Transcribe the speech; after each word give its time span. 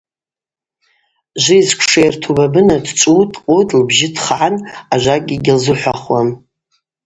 Жвизсквша 1.43 1.99
йырту 2.03 2.29
Бабына 2.37 2.77
дчӏвыутӏ, 2.85 3.35
дкъыутӏ, 3.37 3.73
лбжьы 3.79 4.07
тхгӏан 4.15 4.55
ажвакӏгьи 4.93 5.41
гьылзыхӏвахуам. 5.45 6.29